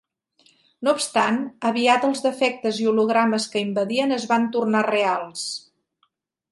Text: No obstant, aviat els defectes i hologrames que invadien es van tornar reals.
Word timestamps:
No 0.87 0.93
obstant, 0.99 1.37
aviat 1.71 2.07
els 2.09 2.23
defectes 2.25 2.81
i 2.85 2.89
hologrames 2.93 3.47
que 3.53 3.65
invadien 3.67 4.19
es 4.19 4.27
van 4.35 4.53
tornar 4.59 4.87
reals. 4.93 5.47